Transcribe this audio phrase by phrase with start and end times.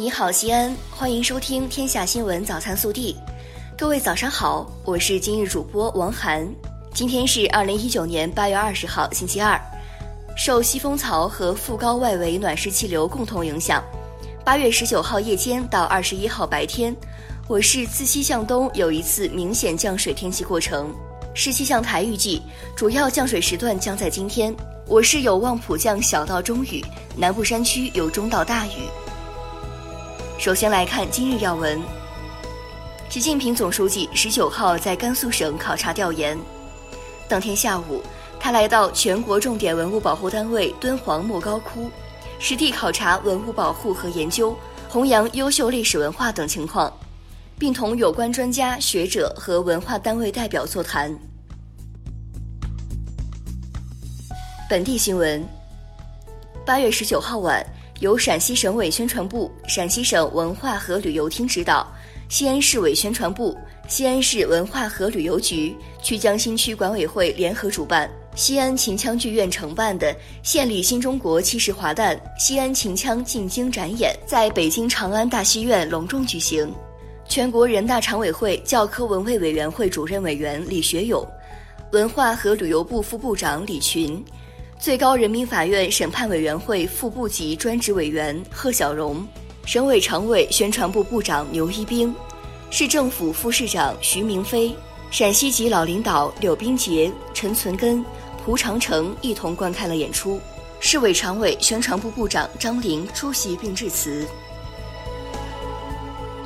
[0.00, 3.14] 你好，西安，欢迎收听《天下新闻早餐速递》。
[3.76, 6.48] 各位早上好，我是今日主播王涵。
[6.94, 9.60] 今天是二零一九年八月二十号，星期二。
[10.36, 13.82] 受西风槽和副高外围暖湿气流共同影响，
[14.44, 16.94] 八月十九号夜间到二十一号白天，
[17.48, 20.94] 我市自西向东有一次明显降水天气过程。
[21.34, 22.40] 市气象台预计，
[22.76, 24.54] 主要降水时段将在今天，
[24.86, 26.84] 我市有望普降小到中雨，
[27.16, 28.86] 南部山区有中到大雨。
[30.38, 31.82] 首先来看今日要闻。
[33.08, 36.38] 习近平总书记十九号在甘肃省考察调研，
[37.28, 38.00] 当天下午，
[38.38, 41.90] 他来到全国重点文物保护单位敦煌莫高窟，
[42.38, 44.56] 实地考察文物保护和研究、
[44.88, 46.92] 弘扬优秀历史文化等情况，
[47.58, 51.12] 并同有关专家学者和文化单位代表座谈。
[54.70, 55.44] 本地新闻：
[56.64, 57.66] 八月十九号晚。
[58.00, 61.92] 由陕西省委宣传部、陕西省文化和旅游厅指导，
[62.28, 70.14] 西安市委宣传部、西安市文化和旅游局、曲江新区管委会联合主办，西安秦腔剧院承办的
[70.44, 76.72] “献礼新中国七十华诞”西安秦腔进京展演在北京长安大戏院隆重举行。
[77.28, 81.26] 全国人大常委会教科文卫委员会主任委员李学勇，
[81.90, 84.24] 文化和旅游部副部长李群。
[84.78, 89.26] 最高人民法院审判委员会副部级专职委员贺小荣，
[89.66, 92.14] 省委常委、宣传部部长牛一兵，
[92.70, 94.72] 市政府副市长徐明飞，
[95.10, 98.04] 陕西籍老领导柳斌杰、陈存根、
[98.44, 100.40] 蒲长城一同观看了演出。
[100.78, 104.24] 市委常委、宣传部部长张玲出席并致辞。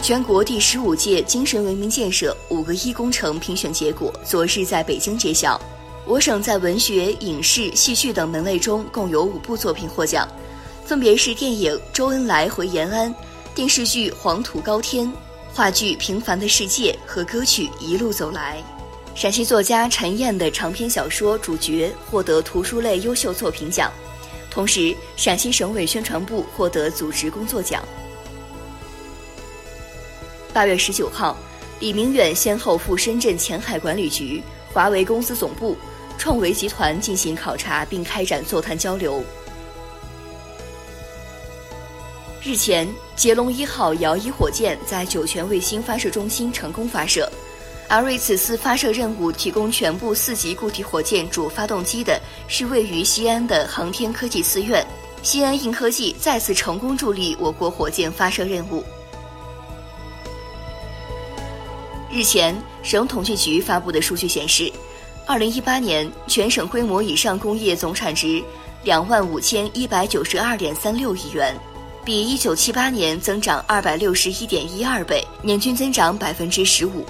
[0.00, 5.60] 全国第十五届精神文明建设五个一工程评选结果昨日在北京揭晓。
[6.04, 10.28] 我省在文学、影视、戏剧等门类中共有五部作品获奖，
[10.84, 13.08] 分别是电影《周恩来回延安》、
[13.54, 15.06] 电视剧《黄土高天》、
[15.54, 18.58] 话剧《平凡的世界》和歌曲《一路走来》。
[19.14, 23.92] 陕西作家陈燕的长篇小说《主角》获得图书类优秀作品奖，
[24.50, 27.80] 同时陕西省委宣传部获得组织工作奖。
[30.52, 31.36] 八月十九号，
[31.78, 34.42] 李明远先后赴深圳前海管理局、
[34.72, 35.76] 华为公司总部。
[36.22, 39.24] 创维集团进行考察并开展座谈交流。
[42.40, 47.28] 日前，捷龙一号遥一火箭在酒泉卫星发射中心成功发射，
[47.88, 54.86] 而为此次发射任务提供全部四级固体火箭主发动机的是位于西安的航天科技四院。
[55.24, 58.84] 西安硬科技再次成功助力我国火箭发射任务。
[62.08, 64.72] 日前，省统计局发布的数据显示。
[65.26, 68.42] 二零一八年全省规模以上工业总产值
[68.82, 71.56] 两万五千一百九十二点三六亿元，
[72.04, 77.06] 比一九七八年增长二百六十一点一二倍，年均增长百分之十五。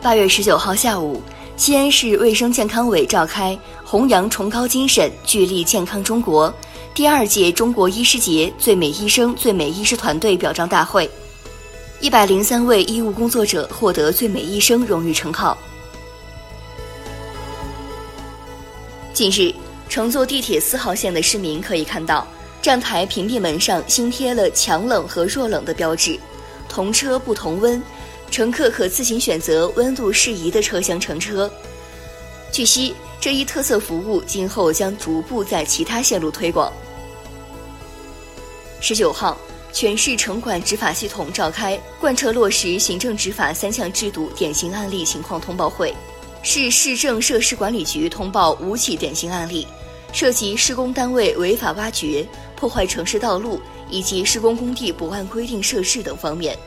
[0.00, 1.22] 八月十九号下午，
[1.56, 6.52] 西安市卫生健康委召开“弘扬崇高精神，聚力健康中国”
[6.94, 11.08] 第二届中国医师节最美医生、最美医师团队表彰大会。
[12.00, 15.56] 一百零三位医务工作者获得最美医生荣誉称号。
[19.12, 19.54] 近日，
[19.86, 22.26] 乘坐地铁四号线的市民可以看到，
[22.62, 26.18] 站台屏蔽门上新贴了强冷和弱冷的标志，
[26.70, 27.82] 同车不同温，
[28.30, 31.52] 乘客可自行选择温度适宜的车厢乘车。
[32.50, 36.72] 据悉，这一特色服务今后将逐步在其他线路推广。
[38.80, 39.36] 十九号。
[39.72, 45.94] 全市城管执法系统召开贯彻落实行政执法三项制度典型案例情况通报会，
[46.42, 49.66] 市市政设施管理局通报五起典型案例，
[50.12, 52.26] 涉及施工单位违法挖掘、
[52.56, 56.58] 破坏城市道路以及施工工地不按规定设置等方面。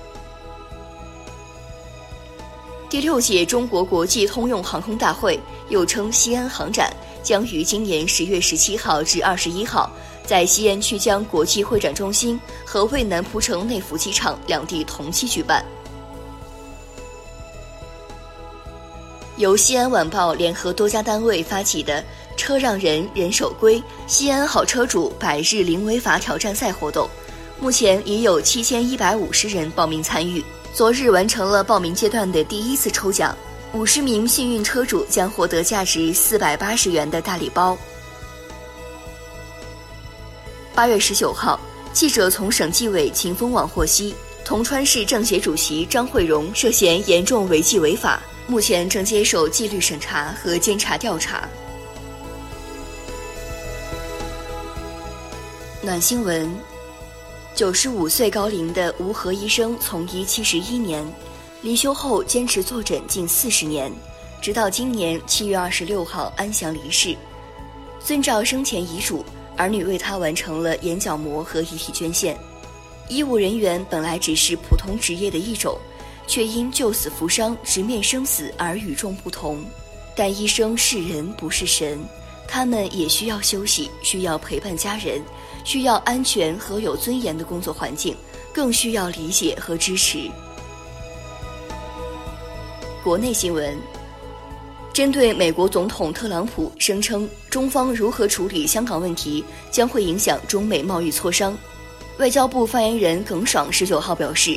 [2.90, 9.92] 第六届中国国际通用航空大会，又称西安航展，将于今年十月十七号至二十一号。
[10.26, 15.64] 在西安曲江国际会展中心和渭南蒲城内湖机场两地同期举办。
[19.38, 22.04] 由西安晚报联合多家单位发起的
[22.38, 27.10] “车让人人守规，西安好车主百日零违法挑战赛”活动，
[27.60, 30.44] 目前已有七千一百五十人报名参与。
[30.72, 33.36] 昨日完成了报名阶段的第一次抽奖，
[33.74, 37.78] 五十名幸运车主将获得价值四百八十元的大礼包。
[40.76, 41.60] 八月十九号，
[41.94, 51.48] 记者从省纪委秦风网获悉，铜川市政协主席张惠荣涉嫌严重违纪违法，目前正接受纪律审查和监察调查。
[55.80, 56.52] 暖新闻：
[57.54, 61.06] 九十五岁高龄的吴和医生从医七十一年，
[61.62, 63.94] 离休后坚持坐诊近四十年，
[64.42, 67.16] 直到今年七月二十六号安详离世。
[68.04, 69.24] 遵照生前遗嘱，
[69.58, 72.38] 儿女为他完成了眼角膜和遗体捐献。
[73.10, 75.78] 医务人员本来只是普通职业的一种，
[76.26, 79.64] 却因救死扶伤、直面生死而与众不同。
[80.16, 82.00] 但医生是人，不是神。
[82.48, 85.22] 他们也需要休息，需要陪伴家人，
[85.64, 88.16] 需要安全和有尊严的工作环境，
[88.54, 90.30] 更需要理解和支持。
[93.04, 93.76] 国内新闻：
[94.94, 101.58] 针对美国总统特朗普声称中方如何处理香港问题将会影响中美贸易磋商，
[102.20, 104.56] 外交部发言人耿爽十九号表示，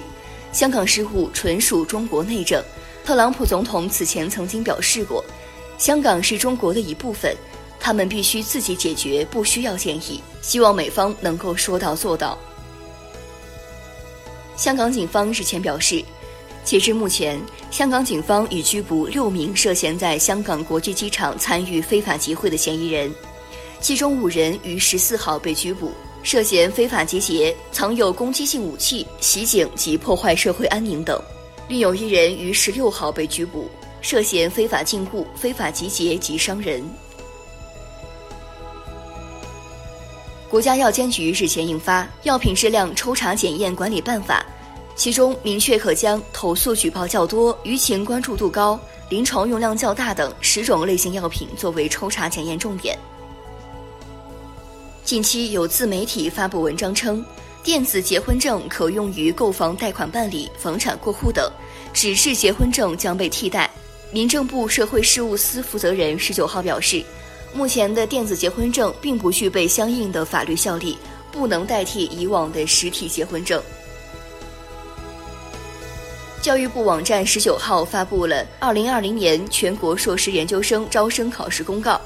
[0.52, 2.62] 香港事务纯属中国内政。
[3.02, 5.24] 特朗普总统此前曾经表示过，
[5.78, 7.34] 香港是中国的一部分。
[7.80, 10.20] 他们必须自己解决，不需要建议。
[10.42, 12.36] 希望美方能够说到做到。
[14.56, 16.04] 香港警方日前表示，
[16.66, 17.40] 截至目前，
[17.70, 23.14] 香港警方已拘捕六名涉嫌在香港国际机场参与非法集会的嫌疑人，
[23.80, 25.92] 其中五人于十四号被拘捕，
[26.24, 31.16] 涉嫌非法集结、藏有攻击性武器、袭警及破坏社会安宁等；
[31.68, 33.70] 另有一人于十六号被拘捕，
[34.00, 36.82] 涉嫌非法禁锢、非法集结及伤人。
[40.50, 44.44] 国家药监局日前印发《药品质量抽查检验管理办法》，
[44.96, 52.98] 其中明确可将投诉举报较多、舆情关注度高、临床用量较大等十种类型药品作为抽查检验重点。
[55.04, 57.24] 近期有自媒体发布文章称，
[57.62, 61.48] 电子结婚证可用于购房贷款办理、房产过户等，
[61.92, 63.70] 纸质结婚证将被替代。
[64.10, 67.04] 民政部社会事务司负责人十九号表示。
[67.54, 70.98] 目前的电子结婚证并不具备相应的法律效力，
[71.32, 73.62] 不能代替以往的实体结婚证。
[76.46, 82.00] 教育部网站十九号发布了二零二零年全国硕士研究生招生考试公告。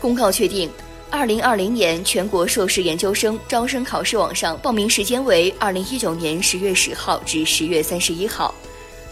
[0.00, 0.68] 公告确定，
[1.08, 8.52] 二零二零年全国硕士研究生招生考试网上报名时间为二零一九年十月十号至十月三十一号，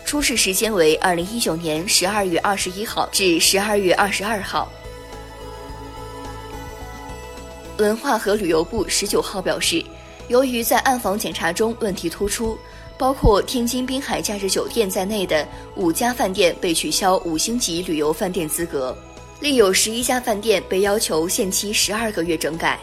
[0.04, 4.68] 初试时间为二零一九年十二月二十一号至十二月二十二号。
[7.78, 9.84] 文化和旅游部十九号表示，
[10.26, 12.58] 由于在暗访检查中问题突出，
[12.96, 18.96] 包括天津滨海假日酒店在内的五家饭店被取消五星级旅游饭店资格，
[19.40, 22.78] 另有十一家饭店被要求限期十二个月整改。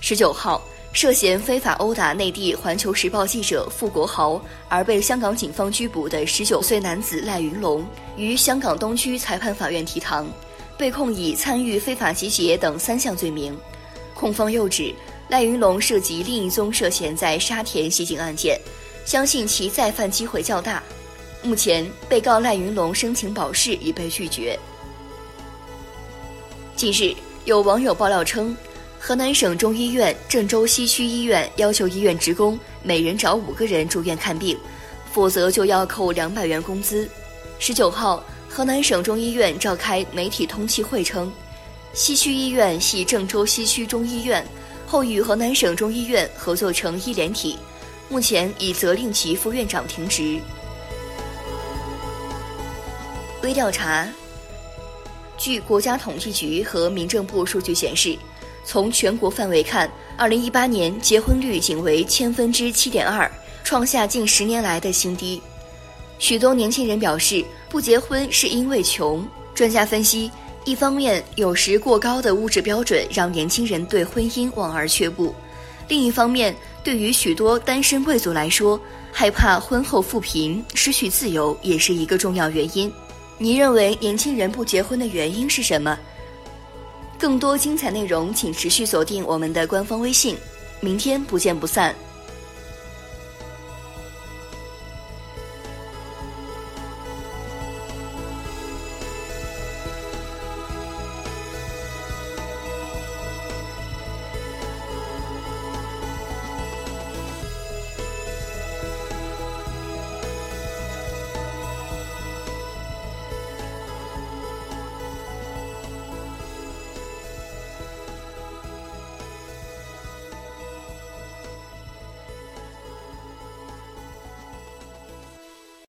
[0.00, 0.60] 十九号，
[0.92, 7.84] 涉嫌非法殴打内地《环球时报》记者傅国豪而被香港警方拘捕的十九岁男子赖云龙，
[8.16, 10.26] 于香港东区裁判法院提堂。
[10.76, 13.56] 被控以参与非法集结等三项罪名，
[14.12, 14.92] 控方又指
[15.28, 18.60] 赖云龙涉及另一宗涉嫌在沙田袭警案件，
[19.04, 20.82] 相信其再犯机会较大。
[21.42, 24.58] 目前，被告赖云龙申请保释已被拒绝。
[26.76, 28.56] 近日，有网友爆料称，
[28.98, 34.58] 河南省中医院郑州西区医院要求医院职工每人找五个人住院看病，
[35.12, 37.08] 否则就要扣两百元工资。
[37.58, 38.22] 十九号。
[38.46, 41.32] 河南省中医院召开媒体通气会称，
[41.92, 44.46] 西区医院系郑州西区中医院，
[44.86, 47.58] 后与河南省中医院合作成医联体，
[48.08, 50.38] 目前已责令其副院长停职。
[53.42, 54.08] 微调查，
[55.36, 58.16] 据国家统计局和民政部数据显示，
[58.64, 63.30] 从全国范围看，二零一八年结婚率仅为千分之七点二，
[63.62, 65.42] 创下近十年来的新低。
[66.18, 69.26] 许多年轻人表示不结婚是因为穷。
[69.54, 70.30] 专家分析，
[70.64, 75.34] 一方面有时过高的物质标准让年轻人对婚姻望而却步；
[75.88, 78.80] 另一方面，对于许多单身贵族来说，
[79.12, 82.90] 害怕婚后富贫、失去自由也是一个重要原因。
[83.36, 85.98] 你认为年轻人不结婚的原因是什么？
[87.18, 90.36] 更多精彩内容，请持续锁定我们的官方微信。
[90.80, 91.94] 明天不见不散。